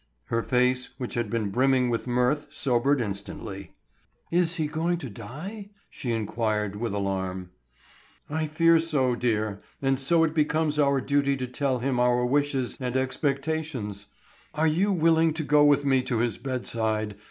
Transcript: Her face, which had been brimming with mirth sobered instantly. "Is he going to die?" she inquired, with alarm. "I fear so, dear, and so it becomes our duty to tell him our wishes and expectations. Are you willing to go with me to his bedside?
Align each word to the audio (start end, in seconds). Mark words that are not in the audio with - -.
Her 0.33 0.41
face, 0.41 0.95
which 0.97 1.13
had 1.13 1.29
been 1.29 1.51
brimming 1.51 1.91
with 1.91 2.07
mirth 2.07 2.47
sobered 2.49 2.99
instantly. 3.01 3.75
"Is 4.31 4.55
he 4.55 4.65
going 4.65 4.97
to 4.97 5.11
die?" 5.11 5.69
she 5.91 6.09
inquired, 6.11 6.75
with 6.75 6.95
alarm. 6.95 7.51
"I 8.27 8.47
fear 8.47 8.79
so, 8.79 9.13
dear, 9.13 9.61
and 9.79 9.99
so 9.99 10.23
it 10.23 10.33
becomes 10.33 10.79
our 10.79 11.01
duty 11.01 11.37
to 11.37 11.45
tell 11.45 11.77
him 11.77 11.99
our 11.99 12.25
wishes 12.25 12.79
and 12.79 12.97
expectations. 12.97 14.07
Are 14.55 14.65
you 14.65 14.91
willing 14.91 15.35
to 15.35 15.43
go 15.43 15.63
with 15.63 15.85
me 15.85 16.01
to 16.01 16.17
his 16.17 16.39
bedside? 16.39 17.15